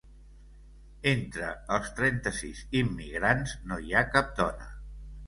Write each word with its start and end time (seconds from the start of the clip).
Entre 1.11 1.49
els 1.77 1.91
trenta-sis 1.99 2.63
immigrants 2.79 3.55
no 3.73 3.79
hi 3.85 3.95
ha 3.95 4.03
cap 4.17 4.33
dona. 4.41 4.73